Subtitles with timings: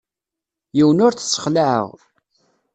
[0.77, 1.89] Yiwen ur t-ssexlaɛeɣ.